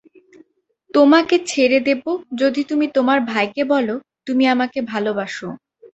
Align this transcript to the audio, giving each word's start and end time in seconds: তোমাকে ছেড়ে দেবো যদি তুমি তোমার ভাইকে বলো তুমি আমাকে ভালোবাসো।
তোমাকে 0.93 1.35
ছেড়ে 1.47 1.79
দেবো 1.79 2.11
যদি 2.33 2.61
তুমি 2.63 2.85
তোমার 2.95 3.19
ভাইকে 3.25 3.63
বলো 3.65 3.95
তুমি 4.27 4.43
আমাকে 4.47 4.79
ভালোবাসো। 4.91 5.47